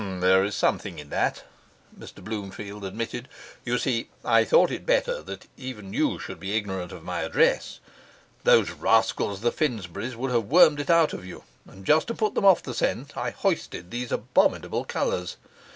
'There 0.19 0.43
is 0.43 0.55
something 0.55 0.97
in 0.97 1.09
that,' 1.11 1.43
Mr 1.95 2.23
Bloomfield 2.23 2.83
admitted. 2.83 3.27
'You 3.63 3.77
see 3.77 4.09
I 4.25 4.43
thought 4.43 4.71
it 4.71 4.83
better 4.83 5.21
that 5.21 5.45
even 5.57 5.93
you 5.93 6.17
should 6.17 6.39
be 6.39 6.57
ignorant 6.57 6.91
of 6.91 7.03
my 7.03 7.21
address; 7.21 7.79
those 8.43 8.71
rascals, 8.71 9.41
the 9.41 9.51
Finsburys, 9.51 10.15
would 10.15 10.31
have 10.31 10.45
wormed 10.45 10.79
it 10.79 10.89
out 10.89 11.13
of 11.13 11.23
you. 11.23 11.43
And 11.67 11.85
just 11.85 12.07
to 12.07 12.15
put 12.15 12.33
them 12.33 12.45
off 12.45 12.63
the 12.63 12.73
scent 12.73 13.15
I 13.15 13.29
hoisted 13.29 13.91
these 13.91 14.11
abominable 14.11 14.85
colours. 14.85 15.37